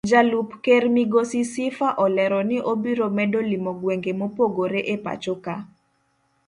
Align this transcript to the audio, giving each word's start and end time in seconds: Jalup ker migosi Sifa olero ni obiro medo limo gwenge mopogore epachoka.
Jalup 0.09 0.49
ker 0.63 0.83
migosi 0.95 1.41
Sifa 1.53 1.87
olero 2.05 2.39
ni 2.49 2.57
obiro 2.71 3.07
medo 3.17 3.39
limo 3.51 3.71
gwenge 3.81 4.11
mopogore 4.19 4.79
epachoka. 4.93 5.53